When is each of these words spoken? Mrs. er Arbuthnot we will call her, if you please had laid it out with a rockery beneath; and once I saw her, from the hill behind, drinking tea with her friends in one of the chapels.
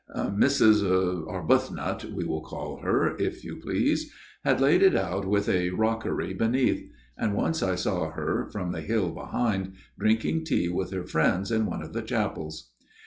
Mrs. 0.17 0.81
er 0.83 1.29
Arbuthnot 1.31 2.05
we 2.11 2.25
will 2.25 2.41
call 2.41 2.77
her, 2.77 3.15
if 3.17 3.43
you 3.43 3.57
please 3.57 4.11
had 4.43 4.59
laid 4.59 4.81
it 4.81 4.95
out 4.95 5.27
with 5.27 5.47
a 5.47 5.69
rockery 5.69 6.33
beneath; 6.33 6.81
and 7.19 7.35
once 7.35 7.61
I 7.61 7.75
saw 7.75 8.09
her, 8.09 8.49
from 8.51 8.71
the 8.71 8.81
hill 8.81 9.11
behind, 9.11 9.73
drinking 9.99 10.45
tea 10.45 10.69
with 10.69 10.89
her 10.89 11.05
friends 11.05 11.51
in 11.51 11.67
one 11.67 11.83
of 11.83 11.93
the 11.93 12.01
chapels. 12.01 12.71